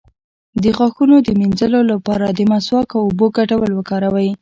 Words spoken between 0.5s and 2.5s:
د غاښونو د مینځلو لپاره د